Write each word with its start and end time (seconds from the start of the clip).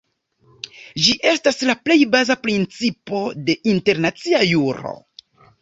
Ĝi 1.07 1.13
estas 1.31 1.59
la 1.71 1.75
plej 1.89 1.99
baza 2.17 2.37
principo 2.47 3.21
de 3.51 3.59
internacia 3.75 4.45
juro. 4.57 4.99